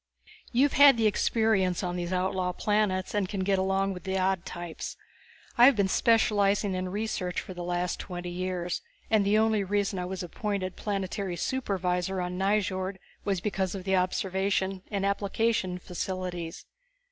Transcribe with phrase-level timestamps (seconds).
[0.51, 4.47] You've had the experience on these outlaw planets and can get along with the odd
[4.47, 4.97] types.
[5.59, 9.99] I have been specializing in research for the last twenty years, and the only reason
[9.99, 16.65] I was appointed planetary supervisor on Nyjord was because of the observation and application facilities.